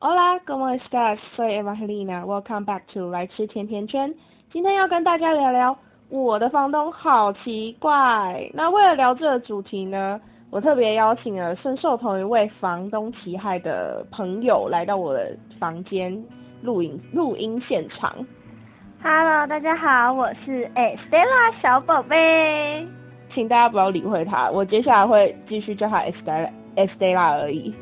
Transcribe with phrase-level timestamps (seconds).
[0.00, 1.18] Hola, ¿cómo estás?
[1.36, 2.24] Soy Evangelina.
[2.26, 4.12] Welcome back to 来吃甜甜圈。
[4.52, 5.76] 今天要跟大家聊聊
[6.10, 8.50] 我的房东好奇怪。
[8.52, 10.20] 那为了聊这个主题呢，
[10.50, 16.22] 我特别邀请了深受同一位房东其害的朋友来到我的房间
[16.60, 18.14] 录音录音现场。
[19.02, 22.86] Hello，大家好，我是 Estella 小宝贝。
[23.32, 27.74] 请大家不要理会他，我接下来会继续叫他 Estella Estella 而已。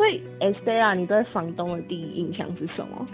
[0.00, 3.04] 所以 Estella，你对房东的第一印象是什么？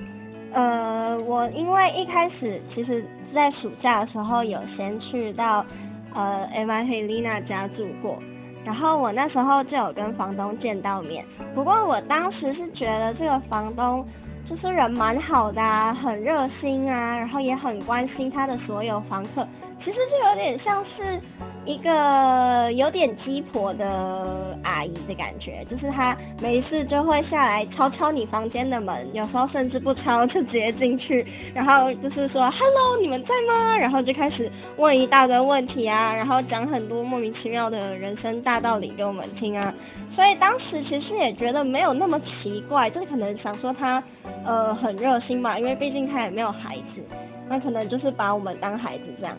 [0.52, 5.66] 呃，我因为一开始其实，在暑假的时候有先去到
[6.14, 8.22] 呃 MIT Lina 家住过，
[8.64, 11.24] 然后我那时候就有跟房东见到面。
[11.56, 14.06] 不过我当时是觉得这个房东
[14.48, 19.44] 就是人蛮好的、啊，很热心啊，然后也很关心他的所有房客。
[19.80, 21.20] 其实就有点像是
[21.66, 39.74] 一个有点鸡婆的阿姨的感觉，就是她没事就会下来敲敲你房间的门，有时候甚至不敲就直接进去，然后就是说 “hello，你们在吗？”然后就开始问一大堆问题啊，然后讲很多莫名其妙的人生大道理给我们听啊。
[40.14, 44.02] 所以当时其实也觉得没有那么奇怪，就是可能想说他
[44.44, 47.04] 呃很热心嘛，因为毕竟他也没有孩子，
[47.48, 49.36] 那可能就是把我们当孩子这样。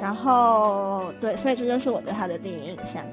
[0.00, 3.04] 然后对，所以这就是我对他的第一印象。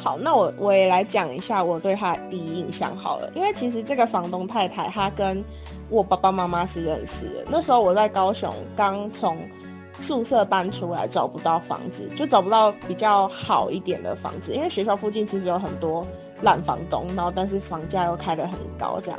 [0.00, 5.42] 好，那我我也来讲一下我对他的第一印象好了，因为其实这个房东太太她跟
[5.90, 9.36] 我爸爸妈妈是认识的，那时候我在高雄刚从
[10.06, 16.06] 宿舍搬出来，找不到房子，就找不到比较好一点的房子，因为学校附近其实有很多
[16.42, 19.18] 烂房东，然后但是房价又开得很高这样，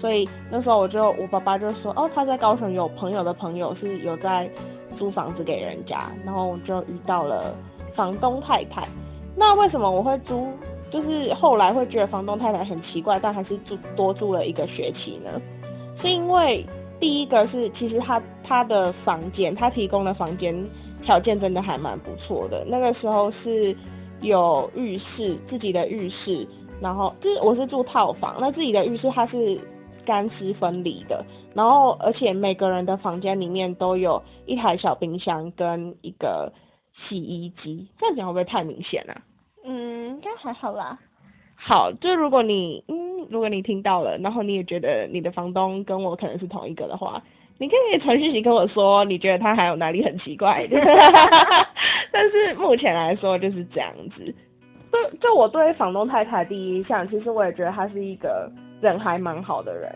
[0.00, 4.48] 所以那时候我就我爸爸就说，哦，他在高雄有朋友的朋友是有在
[5.00, 7.56] 租房子给人家，然后我就遇到了
[7.96, 8.82] 房东太太。
[9.34, 10.46] 那为什么我会租？
[10.92, 15.40] 就是后来会觉得房东太太很奇怪，但还是住多住了一个学期呢？
[15.96, 16.66] 是因为
[16.98, 20.54] 第一个是，其实他他的房间，他提供的房间
[21.02, 22.62] 条件真的还蛮不错的。
[22.66, 23.74] 那个时候是
[24.20, 26.46] 有浴室，自己的浴室，
[26.78, 29.58] 然后就是我是住套房，那自己的浴室它是
[30.10, 36.52] 干湿分离的，然后而且每个人的房间里面都有一台小冰箱跟一个
[36.92, 39.14] 洗衣机，这样讲会不会太明显啊？
[39.64, 40.98] 嗯，应该还好吧。
[41.54, 47.22] 好，就如果你嗯，如果你听到了，然后你也觉得你的房东跟我可能是同一个的话，
[47.58, 50.76] 你可以传讯息跟我说，你觉得他还有哪里很奇怪的。
[52.10, 54.34] 但是目前来说就是这样子。
[54.90, 59.92] 就就我对房东太太第一印象，其实我也觉得他是一个人还蛮好的人，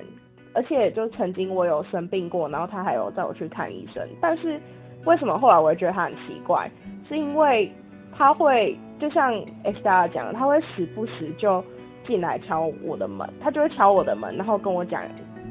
[0.53, 4.07] 而且就曾经我有生病过，然后他还有带我去看医生。
[4.21, 4.61] 但是
[5.05, 6.71] 为什么后来我会觉得他很奇怪，
[7.09, 7.71] 是因为
[8.17, 9.33] 他会就像
[9.65, 11.63] S 大讲的，他会时不时就
[12.07, 15.03] 进来敲我的门，他就会敲我的门，然后跟我讲，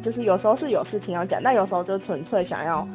[0.03, 2.88] 就是有时候是有事情要讲，但有时候就纯粹想要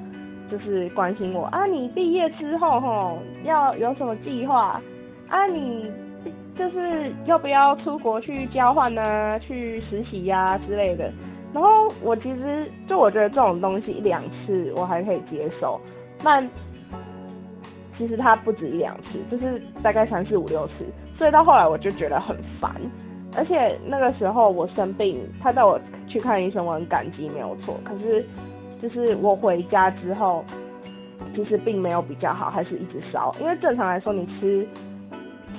[0.51, 4.81] 就是关心我啊，你毕业之后吼要有什么计划
[5.29, 5.47] 啊？
[5.47, 5.91] 你
[6.59, 9.39] 就是要不要出国去交换呢？
[9.39, 11.13] 去实习呀、之类的。
[11.55, 15.81] 然后我其实就我觉得这种东西一两次我还可以接受，
[16.23, 16.47] 但
[17.97, 20.85] 其实他不止一两次，就是大概三四五六次，
[21.17, 22.75] 所以到后来我就觉得很烦。
[23.37, 27.79] 而且那个时候我生病，他带我去看医生，我很感激，没有错。
[27.85, 28.25] 可是
[28.83, 30.45] 就是我回家之后，
[31.35, 33.33] 其实并没有比较好，还是一直烧。
[33.41, 34.67] 因为正常来说，你吃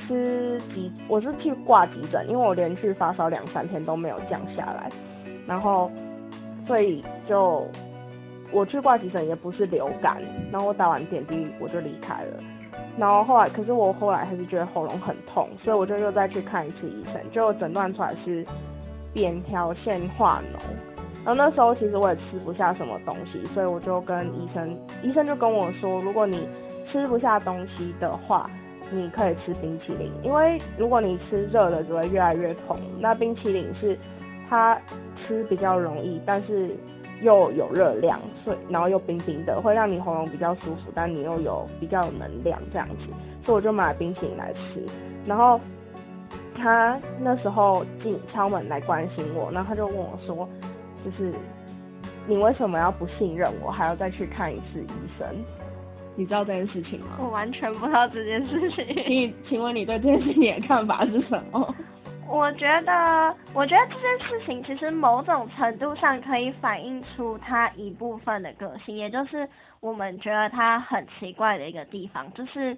[0.09, 4.89] 吃急，我是去挂急诊，因为我连续发烧两三天都没有降下来，
[5.45, 5.91] 然后
[6.65, 7.63] 所以就
[8.51, 10.17] 我去挂急诊也不是流感，
[10.51, 12.37] 然后我打完点滴我就离开了。
[12.97, 18.43] 然后后来，可是我后来还是觉得喉咙很痛，所以我就又再去看一次医生，就诊断出来是
[19.13, 20.59] 扁桃腺化脓。
[21.23, 26.49] 然后那时候其实我也吃不下什么东西，所以我就跟医生，医生就跟我说，如果你
[26.91, 28.49] 吃不下东西的话，
[28.91, 32.77] 你可以吃冰淇淋，因为如果你吃热的只会越来越痛。
[32.99, 33.97] 那冰淇淋是
[34.49, 34.79] 它
[35.23, 36.69] 吃比较容易，但是
[37.21, 43.13] 又有热量，所以然后又冰冰的，会让你喉咙比较舒服，但你又有比较有能量这样子，
[43.45, 44.83] 所以我就买冰淇淋来吃。
[45.25, 45.59] 然后
[46.55, 50.47] 他那时候进敲门来关心我，然后他就问我说，
[51.05, 51.31] 就是
[52.27, 54.87] 你为什么要不信任我，还要再去看一次医
[55.17, 55.27] 生？
[56.19, 57.17] 你知道这件事情吗？
[57.17, 58.85] 我完全不知道这件事情。
[59.07, 61.75] 你请问你对这件事情的看法是什么？
[62.27, 69.47] 我觉得，我觉得这件事情其实某种程度上可以反映出他一部分的个性，也就是
[69.79, 72.77] 我们觉得他很奇怪的一个地方，就是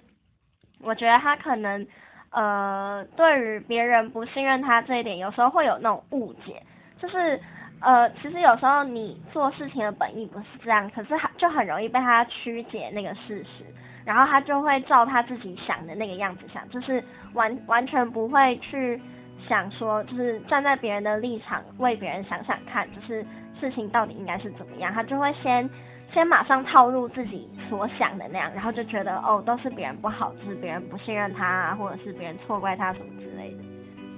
[0.80, 1.84] 我觉得他可能
[2.30, 6.62] 呃对于别人不信任他这一点，有时候会有那种误解，
[7.00, 7.40] 就是
[7.82, 13.64] 呃，其实有时候你做事情的本意不是这样，可是他就很容易被他曲解那个事实，
[14.04, 17.02] 然后他就会照他自己想的那个样子想，就是
[17.34, 19.00] 完完全不会去
[19.48, 23.26] 想说，就是站在别人的立场为别人想想看，就是
[23.58, 25.68] 事情到底应该是怎么样，他就会先
[26.12, 33.71] 先马上套入自己所想的那样，然后就觉得哦都是别人不好，就是别人不信任他啊，或者是别人错怪他什么之类的。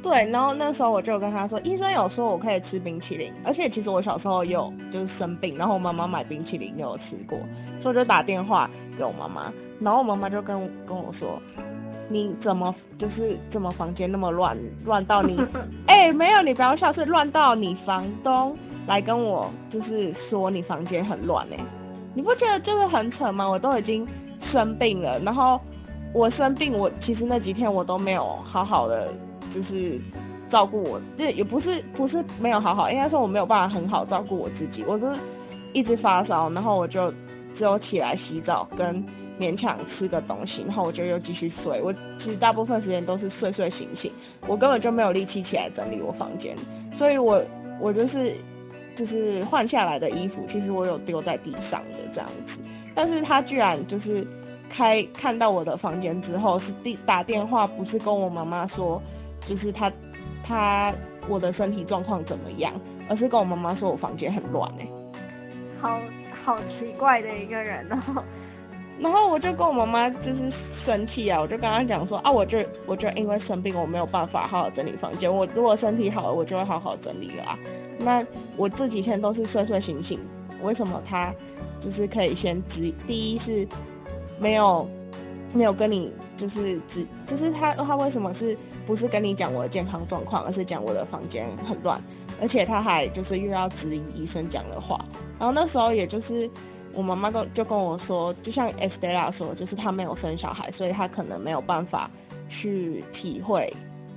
[0.04, 7.38] 对，然后那时候我就跟他说，医生有说我可以吃冰淇淋，而且其实我小时候有就是生病，然后我妈妈买冰淇淋给我吃过，
[7.82, 8.68] 所以我就打电话
[8.98, 10.56] 给我妈妈，然后我妈妈就跟
[10.86, 11.40] 跟我说，
[12.10, 14.54] 你怎么就是怎么房间那么乱，
[14.84, 15.40] 乱到你，
[15.88, 18.54] 哎、没有，你不要笑，是乱到你房东
[18.86, 21.56] 来跟我就是说你房间很乱哎、
[22.14, 23.48] 你不觉得就是很扯吗？
[23.48, 24.06] 我都已经
[24.52, 25.58] 生病了，然后
[26.12, 29.12] 我生病，我其实那几天我都没有好好的
[29.54, 30.00] 就是
[30.50, 35.06] 照顾我，这也不是不是没有好好，应该说我没有办法很好照顾我自己，我就
[35.72, 37.10] 一直发烧，然后我就
[37.56, 39.04] 只有起来洗澡跟
[39.40, 41.80] 勉强吃个东西，然后我就又继续睡。
[41.82, 44.10] 我其实大部分时间都是睡睡醒醒，
[44.46, 46.54] 我根本就没有力气起来整理我房间，
[46.92, 47.42] 所以我
[47.80, 48.36] 我就是
[48.96, 54.24] 就是换下来的衣服，其实我有丢在地上的这样子，但是他居然就是
[54.70, 59.02] 开看到我的房间之后，是第打电话，不是跟我妈妈说，
[59.46, 59.92] 就是他
[60.42, 60.94] 他
[61.28, 62.72] 我的身体状况怎么样，
[63.08, 64.88] 而是跟我妈妈说我房间很乱哎、
[65.80, 66.00] 好
[66.44, 68.24] 好奇怪的一个人哦。
[69.00, 70.52] 然后我就跟我妈妈就是
[70.84, 75.34] 生气啊，我就跟她讲说啊，我就我就因为生病，我没有办法好好整理房间。
[75.34, 77.58] 我如果身体好了，我就会好好整理了啊。
[77.98, 78.24] 那
[78.56, 80.20] 我这几天都是睡睡醒醒，
[80.62, 81.34] 为什么他
[81.84, 82.92] 就是可以先直？
[83.04, 83.66] 第一是
[84.38, 84.88] 没有
[85.54, 92.00] 没有跟你就是只就是他他为什么是不是跟你讲我的健康状况，而是讲我的房间很乱，
[92.40, 95.04] 而且他还就是又要质疑医生讲的话。
[95.38, 96.50] 然后那时候也就是。
[96.96, 102.08] 我妈妈跟就跟我说，就像 Estella 说，就是她没有生小孩，所以她可能没有办法
[102.48, 103.68] 去体会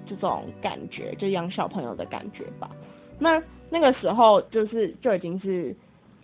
[0.07, 2.69] 这种感觉，就养小朋友的感觉吧。
[3.17, 3.41] 那
[3.71, 5.75] 那个时候就是就已经是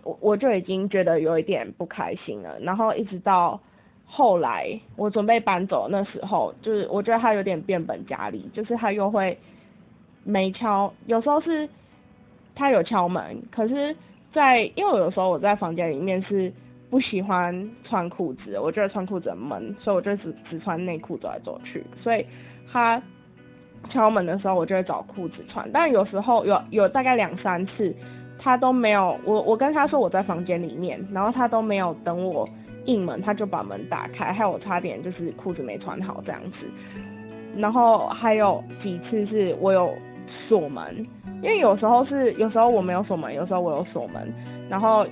[0.03, 3.59] 我我就已经觉得有一点不开心了，然后一直到
[4.15, 9.37] 后来我准备搬走那时候，就是我觉得他有点变本加厉，就是他又会
[10.23, 11.67] 没敲，有时候是
[12.53, 13.95] 他有敲门，可是。
[14.33, 16.51] 在，因为我有时候我在房间里面是
[16.89, 21.85] 不喜欢穿裤子，我觉得穿裤子很闷，所以我就只只穿内裤走来走去。
[22.01, 22.25] 所以
[22.71, 22.99] 他
[23.91, 25.69] 敲门的时候，我就会找裤子穿。
[25.71, 27.95] 但有时候有有大概两三次，
[28.39, 32.49] 他都没有我我跟他说我在房间里面，然后他都没有等我
[32.85, 36.57] 应门，他就把门打开，害我差点就是裤子没穿好这样子。
[37.57, 39.93] 然后还有几次是我有
[40.47, 41.05] 锁门。
[41.41, 44.33] 因为有时候是，有时候我没有锁门，有时候我有锁门，
[44.69, 45.05] 然后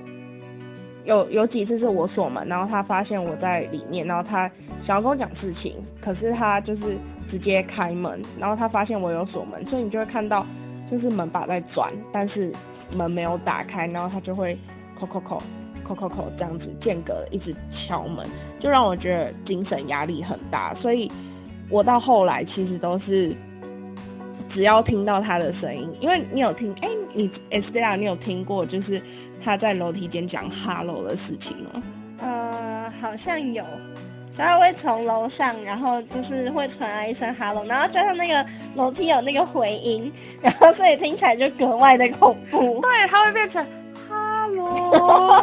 [1.04, 4.50] 有有几次是我锁门，然后他发现我在里面，然后他
[4.86, 6.96] 想要跟我讲事情，可是他就是
[7.30, 10.46] 直接开门，然后他发现我有锁门，所以你就会看到
[10.90, 12.50] 就是门把在转，但是
[12.96, 14.56] 门没有打开，然后他就会
[14.98, 15.36] 扣扣扣
[15.94, 18.26] 扣扣扣这样子间隔一直敲门，
[18.60, 21.10] 就让我觉得精神压力很大，所以
[21.70, 23.34] 我到后来其实都是。
[24.54, 29.00] 只要听到他的声音，因为你有听，哎、欸，你 Estella，你有听过就是
[29.42, 31.82] 他在楼梯间讲 “hello” 的事情吗？
[32.20, 33.64] 呃，好像有，
[34.36, 42.78] 他会从楼上，然后就是会传来一声 “hello”，然后加上那个楼梯有那个回音，然后所以听起来就格外的恐怖。
[42.82, 43.66] 对，它会变成
[44.72, 45.38] “hello”，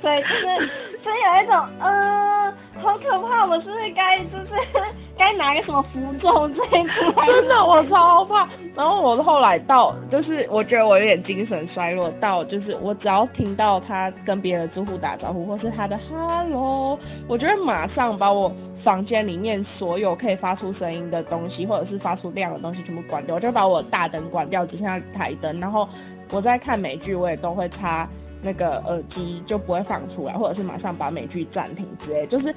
[0.00, 2.52] 所以就是所以有一种呃，
[2.82, 4.94] 好可怕，我是不是该就是。
[5.18, 6.84] 该拿个什么符咒之类？
[7.26, 8.48] 真的，我超怕。
[8.76, 18.48] 然后我后来到，就是我觉得我有点精神衰弱，到就是我只要听到他跟别的住户打招呼，或是他的 hello，我就会马上把我
[18.84, 23.34] 房间里面所有可以发出声音的东西，或者是发出亮的东西全部关掉。
[23.34, 25.58] 我就把我大灯关掉，只剩下台灯。
[25.58, 25.88] 然后
[26.30, 28.08] 我在看美剧，我也都会插
[28.42, 32.54] 那个耳机，就不会放出来，或者是马上把美剧暂停之类，就是。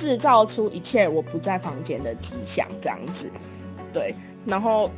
[0.00, 3.30] 制造出一切我不在房间的迹象，这样子，
[3.92, 4.12] 对，
[4.44, 4.90] 然后，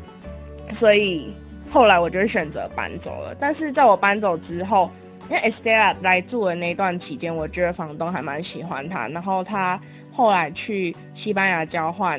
[0.78, 1.34] 所以
[1.70, 3.36] 后来我就选择搬走了。
[3.38, 4.90] 但是在我搬走之后，
[5.28, 9.06] 因为 Estella 来住的那段期间，我觉得房东还蛮喜欢他。
[9.08, 9.78] 然后他
[10.12, 12.18] 后来去西班牙交换，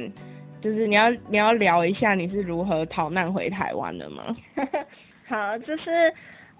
[0.61, 4.23] 就是你要你要聊一下你是如何逃难回台湾的吗？
[5.27, 6.13] 好，就是。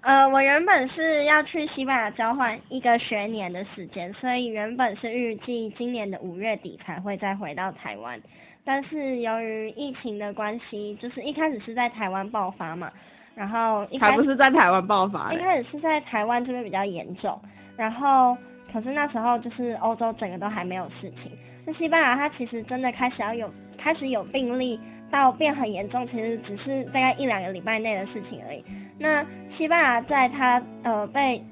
[0.08, 8.18] 呃，我原本是要去西班牙交换一个学年的时间，所以原本是预计今年的五月底才会再回到台湾。
[8.64, 12.88] 但是由于疫情的关系，就是一开始是在台湾爆发嘛，
[13.34, 15.36] 然后一开始不是在台湾爆发一。
[15.36, 17.38] 开始是在台湾这边比较严重，
[17.76, 18.34] 然后
[18.72, 21.30] 可是那时候就是欧洲整个都还没有事情。
[21.66, 28.62] 那西班牙它其实真的开始要有开始有病例到变很严重，其实只是大概一两个礼拜内的事情而已。
[28.98, 29.24] 那
[29.56, 31.42] 西班牙在它呃被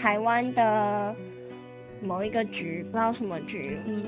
[0.00, 1.14] 台湾的
[2.02, 4.02] 某一个局不知道什么局，嗯，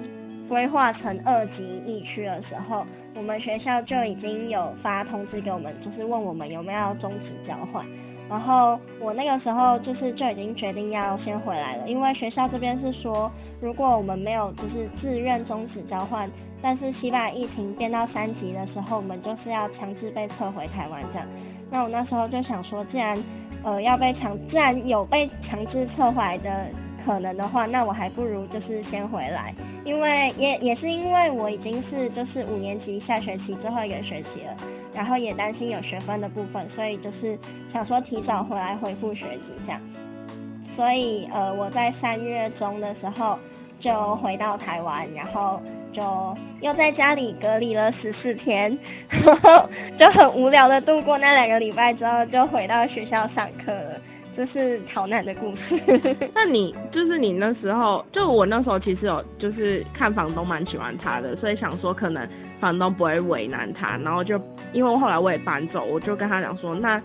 [0.48, 7.84] 规划成二级疫区的时候，我们学校就已经有发通知给我们，就是问我们有没有要终止交换。
[8.28, 13.30] 然后我那个时候就是就已经决定要先回来了，因为学校这边是说，
[13.60, 16.30] 如果我们没有就是自愿终止交换，
[16.60, 21.26] 但是西班牙疫情变到三级的时候，我们就是要强制被撤回台湾这样。
[21.70, 23.16] 那我那时候就想说，既然
[23.64, 26.66] 呃要被强，既然有被强制撤回来的
[27.06, 29.54] 可能的话，那我还不如就是先回来，
[29.88, 34.54] 因为也也是因为我已经是就是五年级下学期最后一个学期了，
[34.94, 37.38] 然后也担心有学分的部分，所以就是
[37.72, 39.80] 想说提早回来恢复学习这样。
[40.76, 43.38] 所以呃我在三月中的时候
[43.80, 45.58] 就回到台湾，然后
[45.90, 46.02] 就
[46.60, 48.78] 又在家里隔离了十四天，
[49.08, 49.66] 然 后
[49.98, 53.98] 就很无聊的度过那两个礼拜之后，就回到学校上课了。
[54.38, 55.76] 这是逃难的故事。
[56.32, 62.24] 那你就是你那时候，就我那时候其实有就是看房东蛮喜欢他的，所以想说可能
[62.60, 64.40] 房东不会为难他，然后就
[64.72, 67.02] 因为后来我也搬走，我就跟他讲说，那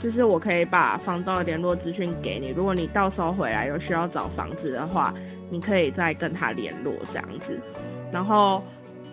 [0.00, 5.12] 就是我可以把房东的联络资讯给你，如果你到时候回来有需要找房子的话，
[5.50, 7.58] 你可以再跟他联络这样子。
[8.12, 8.62] 然后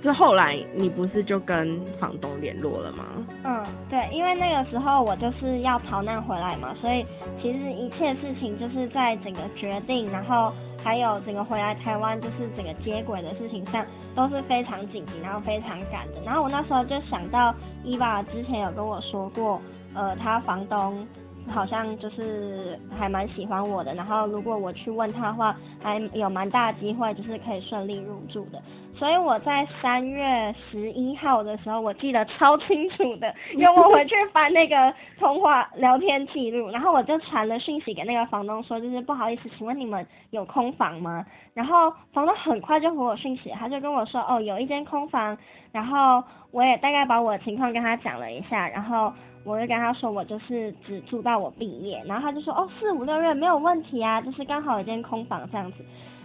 [0.04, 3.06] 是后来你不是就跟房东联络了吗？
[3.44, 7.06] 嗯，对，因为那个时候我就是要逃难回来嘛，所以
[7.42, 16.22] 其实一切事情就是在整个决定，然后还有整个回来台湾，就是整个接轨的事情上都是非常紧急，然后非常赶的。
[16.26, 19.62] 然后我那时候就想到伊娃之前有跟我说过，
[19.94, 21.08] 呃，他房东。
[21.50, 28.64] 好像就是还蛮喜欢我的，然后如果我去问他的话，还有蛮大机会，就是可以顺利入住的。
[28.96, 41.26] 所以我在三月十一号的时候，我记得超清楚的， 因为我回去翻那个通话聊天记录，然后我就传了讯息给那个房东说，就是不好意思，请问你们有空房吗？
[41.54, 45.38] 然后房东很快就回我讯息，他就跟我说，哦，有一间空房，
[45.72, 49.12] 然后我也大概把我的情况跟他讲了一下，然后
[49.44, 55.84] 我就跟他说，我就是只住到我毕业，然后他就说，哦，四五六月没有问题啊，就是刚好有间空房这样子。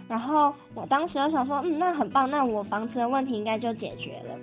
[0.09, 4.35] 然后我当时就想说，嗯，那很棒，那我房子的问题应该就解决了。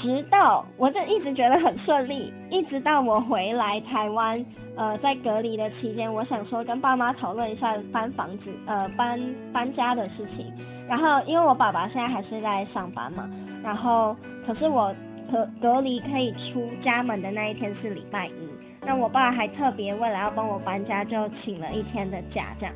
[0.00, 4.42] 直到我就一直觉得很顺利，一直到我回来台湾，
[4.74, 9.20] 呃，在隔离的期间，我想说跟爸妈讨论一下搬房子，呃，搬
[9.52, 10.50] 搬家的事情。
[10.88, 13.28] 然后因为我爸爸现在还是在上班嘛，
[13.62, 14.16] 然后
[14.46, 14.94] 可是我
[15.30, 18.48] 隔隔离可以出家门的那一天是礼拜一，
[18.86, 22.74] 那我爸还特别为了要帮我搬家，就请了一天的假这样。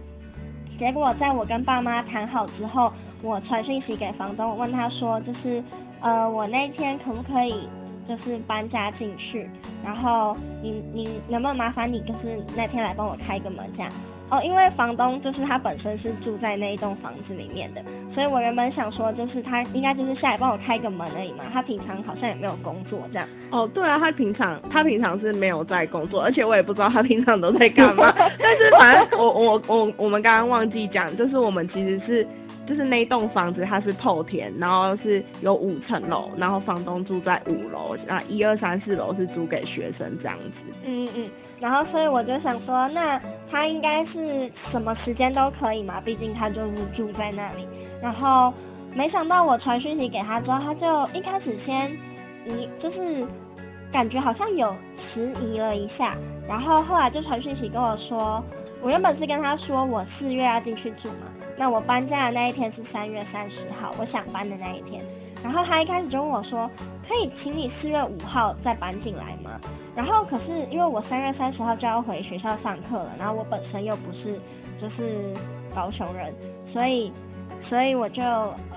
[0.78, 2.92] 结果在我跟爸妈谈好之后，
[3.23, 5.62] 我传讯息给房东，问他说，就是
[6.00, 7.68] 呃，我那天可不可以
[8.09, 9.49] 就是搬家进去，
[9.85, 13.90] 然后你你能不能麻烦你就是那天来帮我开个门这样？
[14.30, 17.80] 哦，因为房东就是他本身是住在那一栋房子里面的，
[18.12, 23.28] 所以我原本想说就是他应该就是下来帮我开个门而已嘛，他平常好像也没有工作这样。
[23.50, 28.12] 哦，对啊，他平常他平常是没有在工作，而且我也不知道他平常都在干嘛。
[28.18, 32.26] 但是反正我我我我们刚刚忘记讲，就是我们其实是
[32.66, 40.80] 就是那栋房子它是透天，然后是有五层楼，然后房东住在五楼，那一二三四楼是租给学生这样子。
[40.84, 47.66] 嗯嗯，然后所以我就想说，那他应该是什么时间都可以嘛，毕竟他就是住在那里。
[48.02, 48.52] 然后
[48.94, 51.90] 没想到我传讯息给他之后，他就一开始先
[52.46, 53.24] 疑，就是
[53.92, 56.16] 感觉好像有迟疑了一下，
[56.48, 58.42] 然后后来就传讯息跟我说，
[58.82, 61.26] 我原本是跟他说我四月要进去住嘛，
[61.58, 65.02] 那我搬家的那一天是三月三十号，我想搬的那一天。
[65.42, 66.68] 然后他一开始就问我说，
[67.06, 69.60] 可以请你四月五号再搬进来吗？
[69.94, 74.40] 然后可是因为我三月三十号就要回学校上课了，然后我本身又不是
[74.80, 75.32] 就是
[75.75, 76.34] 高雄人，
[76.72, 77.12] 所以
[77.68, 78.22] 所以我就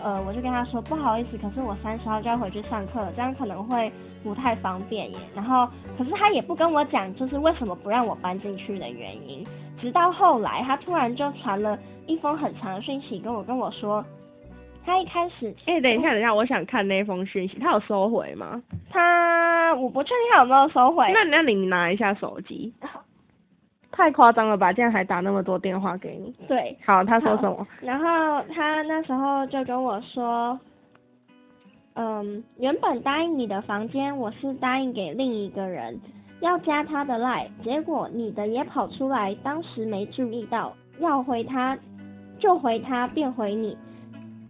[0.03, 3.91] 呃我就跟他说不好意思，可是我三十号就要回去上课了，这样可能会
[4.23, 5.19] 不太方便耶。
[5.33, 5.67] 然后
[5.97, 9.43] 可是他也不跟我讲就是为什么不让我搬进去的原因，
[9.81, 11.77] 直到后来他突然就传了
[12.09, 14.03] 一封很长的讯息跟我跟我说。
[14.85, 18.61] 他一开始，哎、等一下，等一下，我想看那封讯息，他有收回吗？
[18.89, 21.11] 他我不确定他有没有收回。
[21.13, 22.73] 那那你拿一下手机。
[23.91, 24.71] 太夸张了吧！
[24.71, 26.33] 竟然还打那么多电话给你。
[26.47, 27.67] 对，好，他说什么？
[27.81, 30.57] 然后他那时候就跟我说，
[31.95, 35.99] 嗯，原本答应你的房间，我是答应给另一个人，
[36.39, 41.77] 要加他的赖，结果你的也跑出来，当时没注意到，要回他
[42.39, 43.77] 就回他，便回你，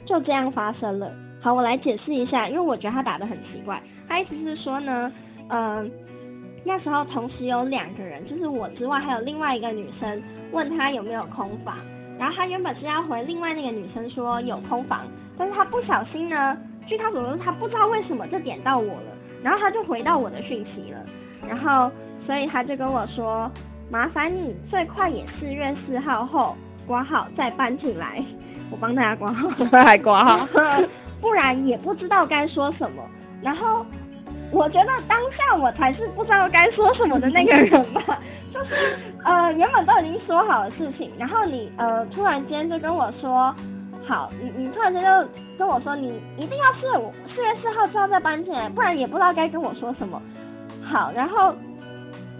[0.05, 1.11] 就这样发生了。
[1.41, 3.81] 好，我来解释一下，因为我觉得他打的很奇怪。
[4.07, 5.11] 他意思是说呢，
[5.49, 5.91] 嗯，
[6.63, 11.77] 那时候同时有两个人，就是我之外还有另外一个女生问他有没有空房，
[12.17, 15.01] 然后他原本是要回另外那个女生说有空房，
[15.37, 21.05] 但是他不小心呢，据他所说，他不知道为什么就点到我了，然后他就回到我的讯息了。
[21.47, 21.89] 然后，
[22.25, 23.49] 所以他就跟我说，
[23.89, 26.55] 麻烦你最快也四月四号后
[26.87, 28.23] 挂号再搬进来，
[28.69, 29.49] 我帮大家挂号，
[29.85, 30.47] 还挂号，
[31.19, 33.03] 不然也不知道该说什么。
[33.41, 33.85] 然后，
[34.51, 38.19] 我觉得当下我才是不知道该说什么的那个人吧，
[38.53, 43.53] 就是呃原本都已经说好的事情，然后你呃突然间就跟我说，
[44.07, 46.87] 好，你你突然间就跟我说你一定要四
[47.33, 50.21] 四月四号之后再搬进来，不然也不知道该跟我说什么。
[50.83, 51.53] 好，然后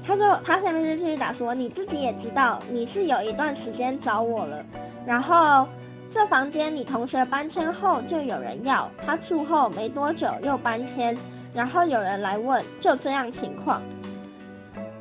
[0.10, 4.66] 他就他下面就继续打说，你自己也知道你是有一段时间找我了，
[5.06, 5.68] 然后
[6.12, 11.16] 这房间你同学搬迁后就有人要，他住后没多久又搬迁，
[11.54, 13.80] 然后有人来问，就这样情况。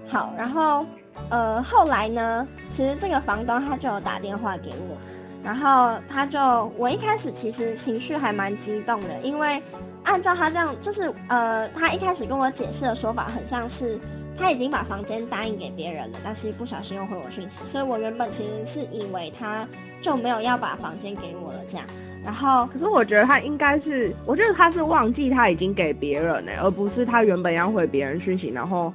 [0.08, 0.84] 好，然后
[1.30, 2.46] 呃后来呢，
[2.76, 4.96] 其实这个房东他就有打电话给我，
[5.42, 6.38] 然后他就
[6.76, 9.62] 我一开始其实情绪还蛮激动的，因为。
[10.04, 13.98] 按照他这样，就是呃，他一开始跟我解释的说法，很像是
[14.38, 19.66] 他已经把房间答应给别人了，但是不小心又回我讯息，所以我原本其实是以为他
[20.02, 21.84] 就没有要把房间给我了这样。
[22.24, 28.92] 然后，可是我觉得他应该是，我觉得他是忘记他已经给别人呢，而不是他原本要回别人讯息，然后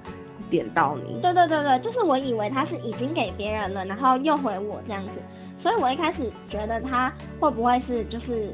[0.49, 1.19] 点到你。
[1.21, 5.11] 对对对对，就是我以为他是已经给别人了，然后又回我这样子，
[5.61, 8.53] 所以我一开始觉得他会不会是就是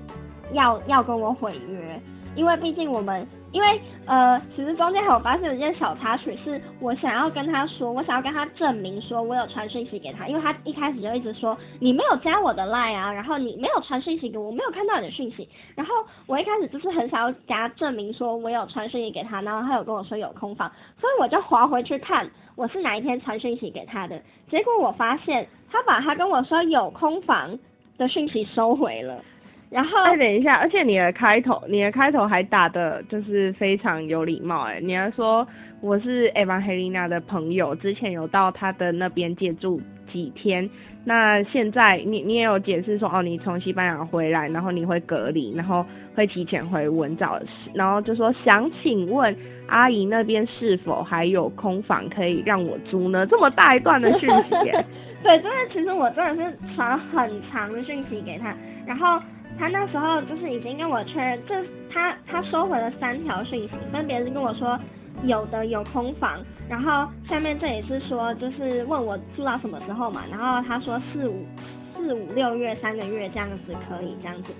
[0.54, 2.00] 要要跟我毁约。
[2.36, 15.94] 因为毕竟我们，因为呃，其实中间还有发现一件小插曲，是我想要跟他说，我想要跟他证明说我有传讯息给他，因为他一开始就一直说你没有加我的 line 啊，然后你没有传讯息给我，我没有看到你的讯息，然后
[16.28, 27.58] 我一开始就是很想要加证明说我有传讯息给他，然后他有跟我说有空房，所以我就划回去看我是哪一天传讯息给他的，结果我发现他把他跟我说有空房
[27.98, 29.22] 的讯息收回了。
[29.70, 35.48] 然后，哎，等一下，而且你的开头，你的开头还打的就是非常有礼貌，哎，你还说
[35.80, 39.80] 我是 Evangelina 的朋友，之前有到他的那边借住
[40.12, 40.68] 几天，
[41.06, 47.40] 那现在你你也有解释说，哦，你从西班牙回来，然后你会隔离，然后会提前回文藻，
[47.76, 49.36] 然后就说想请问
[49.68, 53.24] 阿姨那边是否还有空房可以让我租呢？
[53.28, 54.50] 这么大一段的讯息，
[55.22, 58.52] 对，真的其实我真的是传很长的讯息给他，
[58.88, 59.20] 然后。
[59.60, 61.54] 他那时候就是已经跟我确认，这
[61.92, 64.80] 他他收回了三条讯息，分别是跟我说
[65.24, 71.46] 有的有空房，然后下面这也是说就是问我住到什么时候嘛，然后他说四五
[71.94, 74.56] 四五六月三个月这样子可以这样子，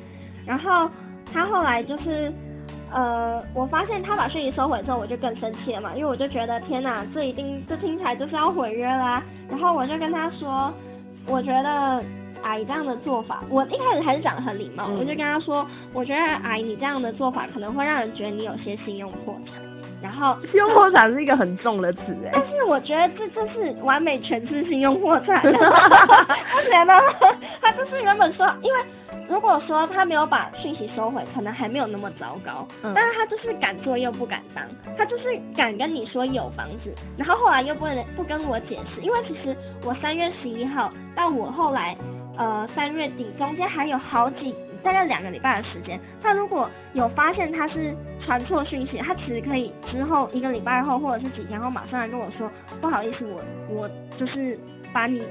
[0.46, 0.90] 然后
[1.32, 2.30] 他后来就是
[2.92, 10.74] 呃我发现他把讯息收回之后，我就更生气了嘛，因为我就觉得天哪，这一定这听起来就是要毁约啦，然后我就跟他说，
[11.30, 12.04] 我觉得。
[12.44, 19.62] 阿姨这样的做法，我一开始还是讲的很礼貌，我就跟他说，我觉得阿姨你这样的做法可能会让人觉得你有些信用破产。
[20.02, 25.42] 然后信用破产是一个很重的词哎，但是我觉得这就是完美诠释信用破产。
[25.44, 25.60] 不觉
[26.88, 26.94] 得？
[27.62, 28.80] 他就是原本说，因为
[29.28, 32.66] 如果说他没有把讯息收回，可能还没有那么糟糕。
[32.82, 32.94] 嗯。
[32.96, 34.64] 但是他就是敢做又不敢当，
[34.98, 41.94] 他就是敢跟你说有房子，然后后来又不能不跟我解释，因为其实我三月十一号到我后来。
[42.40, 47.94] 呃，三月底中间还有好几大概两个礼拜的时间，他如果有发现他是
[48.26, 52.50] 传错讯息，他其实可以之后一个礼拜后或者是几天后马上来跟我说，
[52.80, 53.42] 不好意思，我
[53.76, 54.58] 我就是
[54.94, 55.22] 把你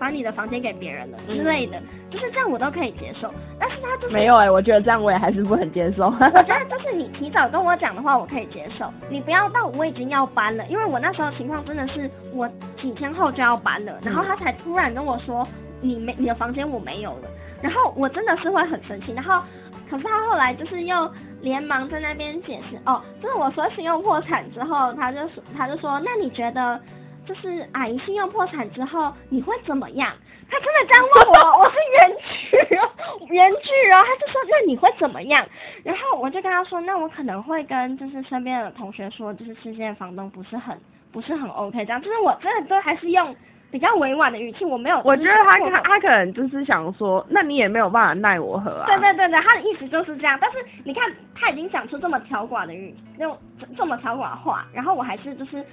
[0.00, 3.32] 把你的房间给别人了之类的，就是这样我都可以接受。
[3.56, 6.06] 但是他就是没有哎，我觉得这样我也还是不很接受。
[6.06, 8.92] 我觉得 就是你提早跟我讲的话，我可以接受。
[9.08, 12.48] 你不要到我已经要搬了，因为我那时候情况真的是我
[12.82, 15.46] 几天后就要搬了，然后他才突然跟我说。
[15.80, 17.28] 你没你的房间我没有了，
[17.62, 19.42] 然后我真的是会很生气，然后
[19.88, 21.10] 可是他后来就是又
[21.40, 26.80] 连忙在那边解释，哦，就是我说信用破产之后，他就说他就说，那你觉得
[27.26, 30.12] 就是阿姨信用破产之后你会怎么样？
[30.50, 32.90] 他真的这样问我，我是原句哦，
[33.28, 35.46] 原句哦，他就说那你会怎么样？
[35.84, 40.78] 然后我就跟他说，那我可能会跟就是身边的同学说，就是现在房东不是很
[41.12, 43.36] 不是很 OK 这样，就是我真的都还是用。
[43.70, 45.00] 比较委婉的语气，我没有。
[45.04, 48.86] 我觉得他他他可能就是想说，那你也没有办法奈我何啊。
[48.86, 50.38] 对对对对，他的意思就是这样。
[50.40, 51.04] 但是你看，
[51.34, 53.38] 他已经讲出这么挑寡的语，那种
[53.76, 55.64] 这么挑寡的话，然后我还是就是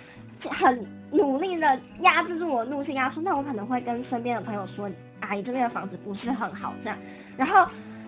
[0.42, 4.90] 很努力的压制住我怒气，跟他说，那我可能会跟身边的朋友说，
[5.22, 6.98] 阿姨这边的房子不是很好这样，
[7.38, 7.66] 然后。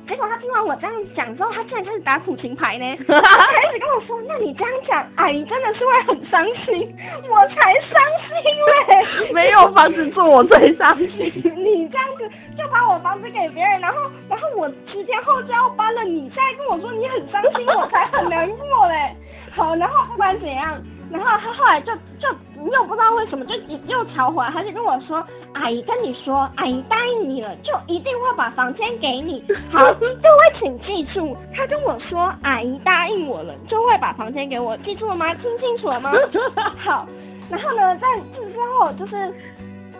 [0.08, 6.96] 结果他听完我这样讲之后，他竟然开始打苦情牌呢， 开始跟我说：“那你这样讲，阿姨真的是会很伤心，
[7.30, 11.10] 我才伤心嘞， 没有房子住我最伤心。
[11.44, 19.16] 你这样子就把我房子给别人，然后然后我十天后就要搬了，你再跟我说你很伤心，我才很难过嘞。
[19.52, 22.28] 好，然后不管怎样。”然后他后来就就
[22.72, 23.56] 又不知道为什么就
[23.88, 29.42] 又调回来，他就跟我说：“阿姨跟你说，阿姨答应你了，就一定会把房间给你。
[29.72, 35.34] 好， 各位请记住，他跟我说，阿姨答应我了，就会把房间给我，记住了吗？
[35.36, 36.12] 听清楚了吗？
[36.84, 37.06] 好。
[37.50, 39.34] 然后呢，在这之后，就是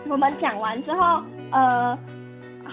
[0.08, 1.98] 我们讲完之后，呃，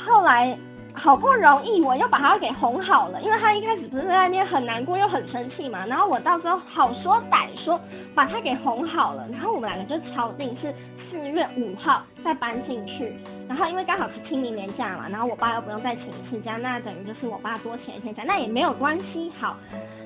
[0.05, 0.57] 后来。
[1.05, 7.79] 好不容易我又把他给哄好了，因为他一开始不是在那边很难过又很生气嘛，然后我到时候好说歹说
[8.15, 10.73] 把他给哄好了，然后我们两个就敲定是。
[11.11, 13.15] 四月五号再搬进去，
[13.47, 19.31] 然后因为刚好是清明年假嘛，然后我爸又不用再请一次假，那等于就是我爸多请一天假，那也没有关系。
[19.39, 19.55] 好，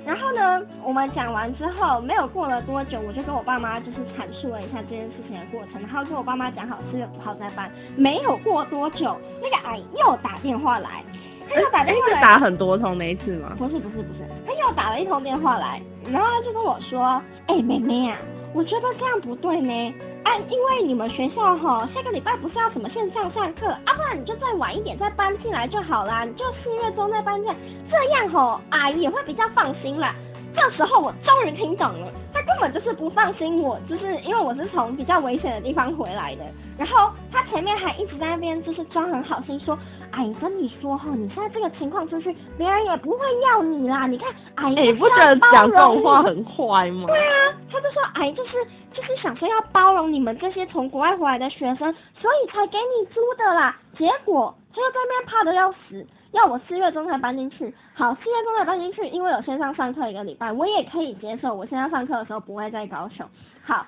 [0.05, 7.69] 然后呢，我们讲完之后，没有过了多久，我就跟我爸妈就是阐述了一下这件事情的过程，然后跟我爸妈讲好四月五号再搬。
[7.95, 11.03] 没有过多久，那个阿姨又打电话来，
[11.47, 13.53] 她又打电话来，打很多通那一次吗？
[13.57, 15.81] 不是不是不是，她又打了一通电话来，
[16.12, 18.17] 然后她就跟我说，哎，妹妹啊。
[18.53, 30.15] 我觉得这样不对呢，啊，因为你们学校哈，下个礼拜不是要什么线上上课，啊，不然你就再晚一点再搬进来就好啦，你就四月中再搬进来，这样吼，阿姨也会比较放心啦。
[30.55, 36.43] 这时候我终于听懂了，他根本就是不放心我，就是因为我是从比较危险的地方回来的。
[36.75, 39.77] 然后他前面还一直在那边就是装很好心，说，
[40.12, 44.07] 阿姨跟你说哈，你现在这个情况出去，别人也不会要你啦。
[44.07, 47.05] 你看，阿姨不觉得讲这种话很坏吗？
[47.05, 48.58] 对啊，他就说，哎就是
[48.91, 53.77] 就是想说要包容你们这些从国外回来的学生，所以才给你租的啦。
[53.97, 56.05] 结果他又在那边怕的要死。
[56.32, 61.55] 要我四月中才搬进去，好，四月中才搬进去，因为有线上上课一个礼拜，我也可以接受。
[61.55, 63.27] 我现在上课的时候不会在高雄，
[63.63, 63.84] 好，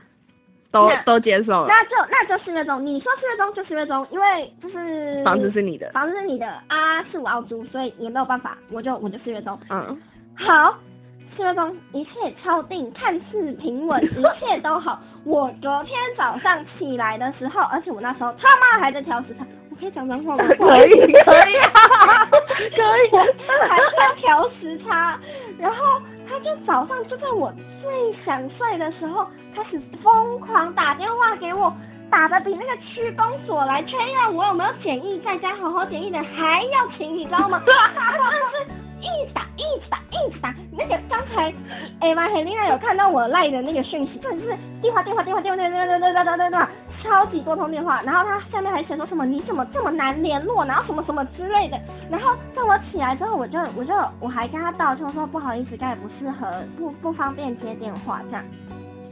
[0.71, 1.67] 都都接受了。
[1.67, 9.55] 那就那就四月中，你说四月中就四月中，因为就是房子是你的，房子是你的啊，是我要租，所以也没有办法，我就我就四月中。
[9.69, 10.01] 嗯，
[10.35, 10.75] 好，
[11.35, 12.11] 四月中一切
[12.43, 14.99] 敲定，看似平稳，一切都好。
[15.23, 19.45] 我昨天早上起来的时候，而且我那时候他妈还在调时差。
[19.69, 20.43] 我可以讲脏话吗？
[20.57, 21.53] 可以，可以，
[22.75, 23.11] 可以。
[23.67, 25.17] 还是要调时差，
[25.57, 31.73] 然后他就早上就在我最想睡的时候，开始疯狂打电话给我，
[32.09, 37.61] 打的比那个区公所来确认我有没有检疫在家好好检疫的还要勤，你知道吗？
[42.33, 46.69] 很厉害，有看到我赖的那个讯息，就是电话电话电话电话电话电话电话电话，
[47.01, 48.01] 超级多通电话。
[48.03, 51.77] 然后他下面还写说什么你怎么这么难联络，然后什么什么之类的。
[52.09, 58.43] 然后在我起来之后，我就我就我还跟他道歉说不好意思，刚才不适合，不不方便接电话这样。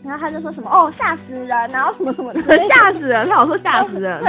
[0.03, 4.21] 然后他就说什么哦吓死人，然后什么什么的吓死人，他老说吓死人，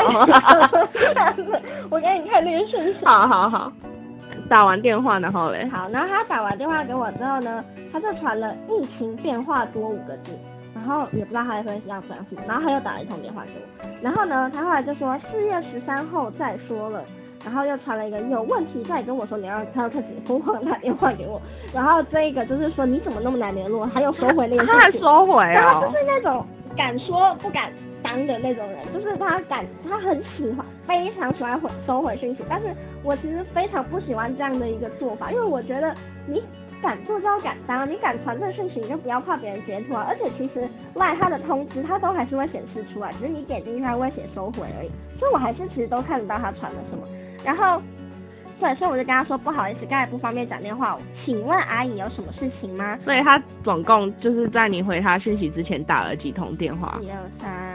[1.15, 1.63] 吓死人！
[1.89, 3.73] 我给你看那个讯息，好好好。
[4.51, 5.65] 打完电话然后嘞。
[5.71, 10.37] 好，然后他打完电话给我之后呢，他就传了疫情变化多五个字。
[10.73, 17.03] 然后也不知道他会要转什么，然后他又打了一通电话给我，然后呢，他后来就说四月十三号再说了，
[17.45, 21.43] 然后又传了一个有问题再跟我说，你要他要开始疯狂打电话给我，
[21.75, 27.71] 然后这一个就是说你怎么那么难联络，他又收回那个， 他还收回啊， 就是那种敢说不敢
[28.11, 32.67] 当的那种人，就是他敢，他很喜欢，非常喜欢回收回讯息，但是
[33.05, 35.95] 我其实非常不喜欢这样的一个做法，因为我觉得
[36.27, 36.43] 你。
[36.83, 40.07] 敢做就要敢当，你敢传这讯息，你就不要怕别人截图啊！
[40.09, 44.91] 而且其实赖他的通知，他都还是会显示出来，只是你点进去，他会写收回而已。
[45.19, 47.07] 所以我还是其实都看得到他传了什么。
[47.45, 47.83] 然后，
[48.59, 52.99] 对，所以我就跟他说不好意思，刚才不方便讲电话，请问阿姨有什么事情吗？
[53.05, 56.99] 所以他总共就是在你回他讯息之前打了几通电话？
[57.03, 57.70] 一二三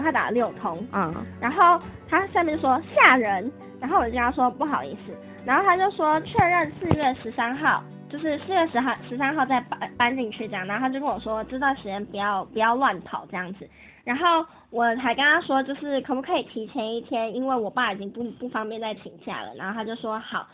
[0.00, 0.76] 他打了六通。
[0.92, 1.14] 嗯。
[1.40, 1.78] 然后
[2.08, 7.82] 他下面说吓人，然后我就跟他说不好意思，然后他就说确认四月十三号。
[8.08, 13.68] 就是四月十号、十三号再搬搬进去这样，然后他就跟我说这段时间不要不要乱跑这样子，
[14.04, 20.46] 然后我还跟他说就是可不可以提前一天，因为我爸已经不不方便再请假了，然后他就说好，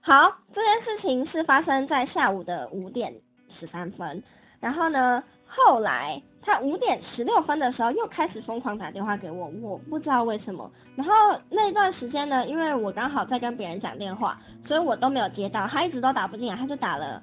[0.00, 3.12] 好，这件事情是发生在下午的五点
[3.60, 4.22] 十三分，
[4.58, 6.20] 然后呢后来。
[6.44, 10.70] 他五点十六分的时候又开始疯狂打电话给我，我不知道为什么。
[10.94, 11.12] 然后
[11.48, 15.66] 那段时间呢，因为我刚好在跟别人讲电话，所以我都没有接到。
[15.66, 17.22] 他一直都打不进来，他就打了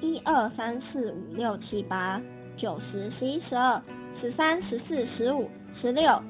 [0.00, 2.20] 一二三四五六七八
[2.56, 3.80] 九十十一十二
[4.20, 6.20] 十三、十四、十五、十六，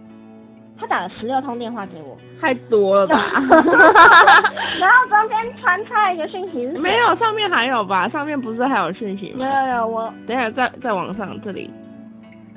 [0.81, 3.17] 他打了十六通电话给我，太多了吧？
[4.81, 8.09] 然后中间穿插一个讯息是没有，上面还有吧？
[8.09, 9.45] 上面不是还有讯息吗？
[9.47, 11.71] 有有有，我等一下再再往上这里。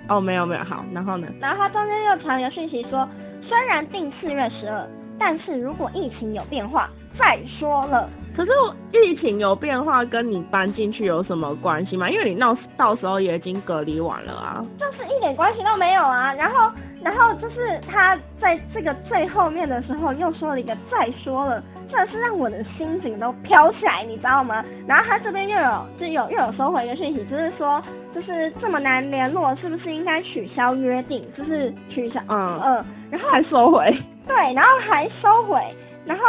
[0.07, 1.27] 哦，没有没有，好，然后呢？
[1.41, 3.07] 然后他中间又传一个讯息说，
[3.41, 4.87] 虽然定四月十二，
[5.19, 8.09] 但是如果疫情有变化再说了。
[8.35, 8.51] 可是
[8.91, 12.09] 疫情有变化跟你搬进去有什么关系吗？
[12.09, 14.59] 因为你到到时候也已经隔离完了啊。
[14.79, 16.33] 就是一点关系都没有啊。
[16.33, 16.71] 然后
[17.03, 21.61] 然后就是他在这个最后面的时候又说了一个再说了，
[21.91, 24.63] 真的是让我的心情都飘起来，你知道吗？
[24.87, 27.81] 然后他这边又有就有又有收回一个讯息，就是说
[28.15, 31.27] 就是这么难联络，是不是应该取消约定？
[31.37, 33.85] 就是取消嗯嗯，然后还收回。
[34.25, 35.59] 对，然后还收回，
[36.05, 36.23] 然后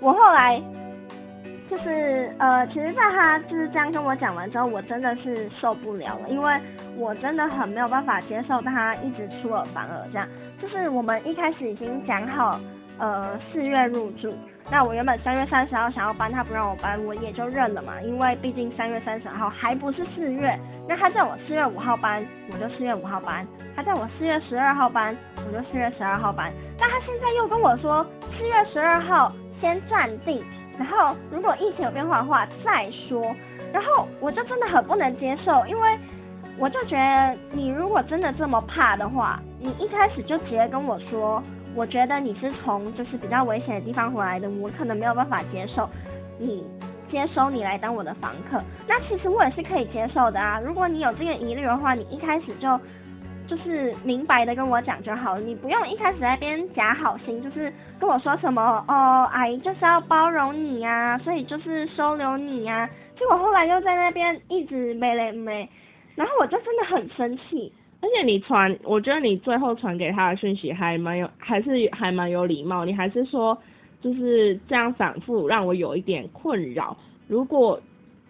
[0.00, 0.62] 我后来。
[1.70, 6.58] 就是呃，其实，在他就是这样跟我讲完之后，我真的是受不了了，因为
[6.96, 10.26] 我真的很没有办法接受他一直出尔反尔这样。
[10.60, 12.58] 就是我们一开始已经讲好，
[12.98, 14.32] 呃，四月入住，
[14.70, 20.58] 那我原本三月三十号想要搬，他不让我搬，我也就认了嘛，因为毕竟三月三十号还不是四月。
[20.88, 23.44] 那他叫我四月五号搬，我就四月五号搬；
[23.76, 25.14] 他叫我四月十二号搬，
[25.46, 26.50] 我就四月十二号搬。
[26.78, 28.06] 但他现在又跟我说，
[28.38, 30.42] 四月十二号先暂定。
[30.78, 33.34] 然后，如果疫情有变化的话再说。
[33.72, 35.98] 然后我就真的很不能接受，因为
[36.56, 41.42] 我就觉得你如果真的这么怕的话，你一开始就直接跟我说，
[41.74, 45.86] 我觉得你是从就是比较危险的地方回来的，我可能没有办法接受
[46.38, 46.64] 你
[47.10, 48.58] 接收你来当我的房客。
[48.86, 50.58] 那其实我也是可以接受的啊。
[50.60, 52.80] 如果你有这个疑虑的话，你一开始就。
[53.48, 62.88] 就是明白的跟我讲就好了，你不用一开始在边假好心，就是跟我说什么哦，阿姨就是要包容你呀，所以就是收留你呀。
[63.18, 65.68] 结果后来又在那边一直没嘞没，
[66.14, 67.72] 然后我就真的很生气。
[68.00, 72.84] 而且你传，我觉得你最后传给他的讯息还蛮有，还是还蛮有礼貌。
[72.84, 73.58] 你还是说
[74.00, 76.96] 就是这样反复让我有一点困扰。
[77.26, 77.80] 如果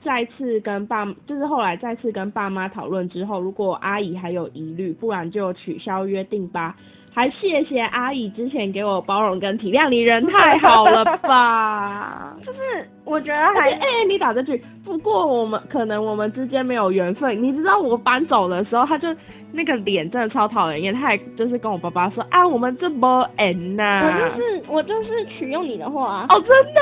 [0.04, 6.74] 再次跟爸，就是后来再次跟爸妈讨论之后，如果阿姨还有疑虑，不然就取消约定吧。
[7.10, 12.36] 还谢谢阿姨之前给我包容跟体谅，你人太好了吧？
[12.46, 12.58] 就是
[13.04, 17.42] 我觉得还哎，你打这句，不过我们可能我们之间没有缘分。
[17.42, 19.08] 你知道我搬走的时候，他就
[19.50, 24.12] 那个脸真的超讨人厌，他还就是跟我爸爸说啊，我们这波 N 呐。
[24.14, 26.24] 我就是我就是取用你的话。
[26.28, 26.80] 哦，真的。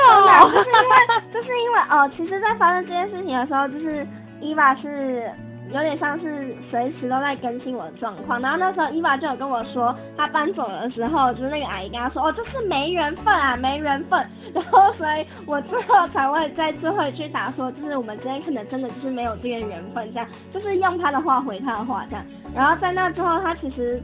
[1.97, 4.05] 哦，其实，在发生这件事情的时候，就是
[4.39, 5.29] 伊娃是。
[5.69, 14.17] 有点像是随时都在更新我的状况，然后那时候伊娃就有跟我说，他搬走的时候，就是那个阿姨跟他说，哦，就是没缘分啊，没缘分。
[14.55, 22.25] 然后所以我最后才会在最后一句打说，就是我们之间可能真的就是没有这个缘分，这样，就是用他的话回他的话这样。
[22.55, 24.01] 然后在那之后，他其实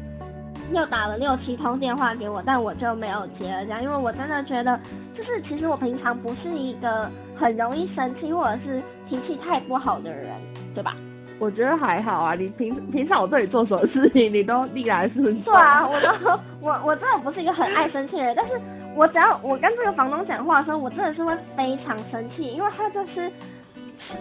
[0.74, 4.78] 又打了六七通电话给我，但我就没有接了这样，因为我真的觉得，
[5.24, 10.28] 就是其实我平常不是一个很容易生气或者是脾气太不好的人，
[10.76, 10.96] 对吧？
[11.40, 15.52] 我觉得还好啊，你平平常我对你做什么事情，你都逆来顺受。
[15.52, 18.54] 对啊，我都我我真的不是一个很爱生气的人，但是
[18.96, 23.32] 我只要我跟这个房东讲话的时候，我真的是会非常生气，因为他就是。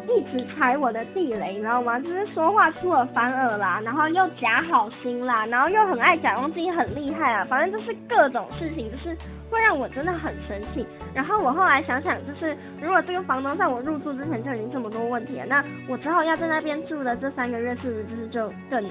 [0.09, 1.99] 一直踩我的地雷，你知道吗？
[2.01, 9.17] 就是说话出尔反尔啦，然后又假好心啦，然后又很爱假装自己很厉害啊，反正就是各种事情，就是
[9.51, 10.87] 会让我真的很生气。
[11.15, 18.83] 然后我后来想想，就是如果这个房东在我入住之前就已经这么多问题了，那我之后要在那边住的这三个月，是不是就是就更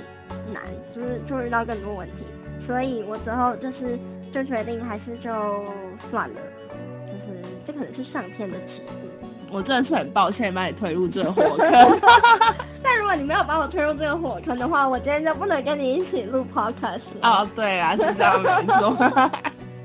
[0.53, 0.63] 难，
[0.95, 2.25] 就是就遇到更多问题？
[2.67, 3.97] 所以我之后就是
[4.31, 5.29] 就决定还是就
[6.09, 6.41] 算了，
[7.07, 9.00] 就是这可能是上天的旨意。
[9.51, 11.71] 我真的是很抱歉把你推入这个火坑，
[12.81, 17.01] 但如果你没有把我推入这个火坑的话，我今天就不能跟你一起录 podcast。
[17.21, 19.11] 哦，对啊，是这样没错。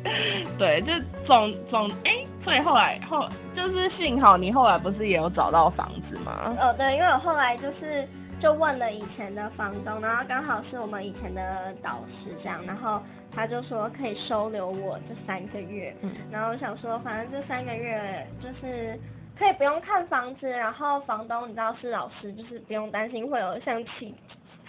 [0.57, 0.92] 对，就
[1.26, 3.26] 总总哎，所以后来后
[3.57, 6.55] 就是幸好你后来不是也有找到房子吗？
[6.61, 8.07] 哦，对，因为我后来就是
[8.40, 13.02] 就问了以前的房东，然后刚好是我们以前的导师这样，然后
[13.35, 18.96] 他就说可以收留我这三个月，嗯然后我想说反正这三个月就是。
[19.38, 24.14] 可以不用看房子，然后房东你知道是老师，就是不用担心会有像奇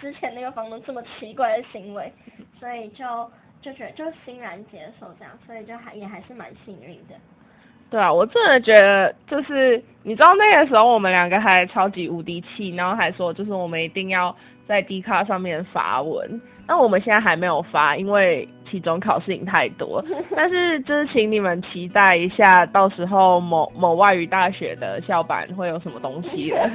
[0.00, 2.12] 之前那个房东这么奇怪的行为，
[2.60, 3.30] 所以就
[3.62, 7.14] 就觉得就欣然接受这样，所以就还也还是蛮幸运的。
[7.90, 14.34] 对啊，我真的觉得就是你知道那个时候我们两个还超级无敌气，然后还说就是我们一定要
[14.66, 18.48] 在 D 卡上面发文，那我们现在还没有发，因为。
[18.70, 20.04] 期中考试太多，
[20.36, 26.70] 但是就是请你们期待一下，到时候某某外语大学的校版会有什么东西了。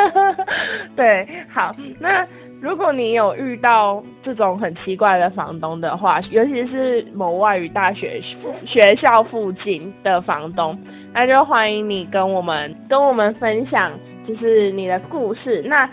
[0.96, 2.26] 对，好，那
[2.60, 8.20] 如果你有遇到这种很奇怪的房东的话，尤其是某外语大学
[8.66, 10.78] 学校附近的房东，
[11.14, 13.90] 那就欢迎你跟我们跟我们分享，
[14.28, 15.62] 就是你的故事。
[15.62, 15.88] 那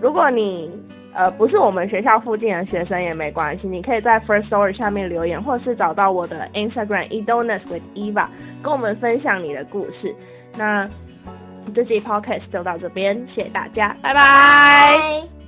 [0.00, 0.70] 如果你
[1.12, 8.26] 呃不是我们学校附近的学生也没关系，你可以在 First Story 下面留言，或是找到我的 Instagram Edonis with Eva，
[8.62, 10.14] 跟我们分享你的故事。
[10.56, 10.88] 那
[11.74, 15.32] 这期 Podcast 就到这边，谢谢大家，拜拜。